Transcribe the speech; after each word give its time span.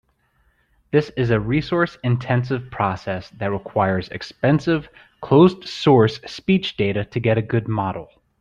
This 0.91 1.11
is 1.11 1.29
a 1.29 1.39
resource-intensive 1.39 2.71
process 2.71 3.29
that 3.37 3.51
requires 3.51 4.09
expensive 4.09 4.89
closed-source 5.21 6.21
speech 6.25 6.75
data 6.75 7.05
to 7.05 7.19
get 7.19 7.37
a 7.37 7.41
good 7.43 7.67
model. 7.67 8.09